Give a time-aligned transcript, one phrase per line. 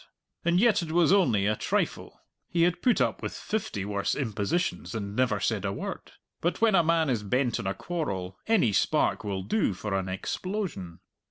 [0.43, 2.19] And yet it was only a trifle.
[2.49, 6.13] He had put up with fifty worse impositions and never said a word.
[6.41, 10.09] But when a man is bent on a quarrel any spark will do for an
[10.09, 11.01] explosion.